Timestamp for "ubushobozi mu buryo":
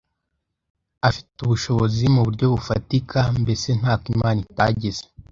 1.41-2.45